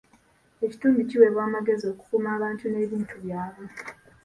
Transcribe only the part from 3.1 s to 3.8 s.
byabwe.